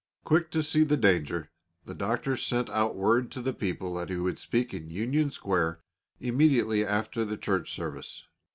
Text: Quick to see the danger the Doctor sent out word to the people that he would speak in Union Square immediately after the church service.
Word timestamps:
Quick 0.23 0.49
to 0.49 0.63
see 0.63 0.83
the 0.83 0.97
danger 0.97 1.51
the 1.85 1.93
Doctor 1.93 2.35
sent 2.35 2.71
out 2.71 2.95
word 2.95 3.29
to 3.33 3.39
the 3.39 3.53
people 3.53 3.93
that 3.93 4.09
he 4.09 4.15
would 4.15 4.39
speak 4.39 4.73
in 4.73 4.89
Union 4.89 5.29
Square 5.29 5.79
immediately 6.19 6.83
after 6.83 7.23
the 7.23 7.37
church 7.37 7.71
service. 7.71 8.23